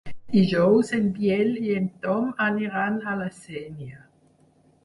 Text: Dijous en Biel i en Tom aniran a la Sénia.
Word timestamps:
Dijous 0.35 0.89
en 0.99 1.03
Biel 1.17 1.53
i 1.67 1.75
en 1.81 1.85
Tom 2.07 2.25
aniran 2.49 2.99
a 3.13 3.15
la 3.23 3.29
Sénia. 3.37 4.03